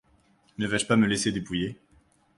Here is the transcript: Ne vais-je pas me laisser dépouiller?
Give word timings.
Ne 0.57 0.65
vais-je 0.65 0.87
pas 0.87 0.95
me 0.95 1.05
laisser 1.05 1.31
dépouiller? 1.31 1.77